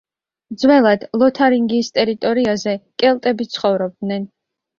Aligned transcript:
ძველად 0.61 1.03
ლოთარინგიის 1.23 1.91
ტერიტორიაზე 1.99 2.75
კელტები 3.05 3.49
ცხოვრობდნენ. 3.59 4.27